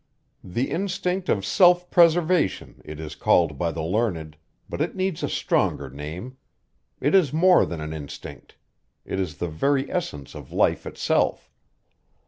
[0.43, 4.35] The instinct of self preservation, it is called by the learned,
[4.67, 6.37] but it needs a stronger name.
[6.99, 8.55] It is more than an instinct.
[9.05, 11.51] It is the very essence of life itself.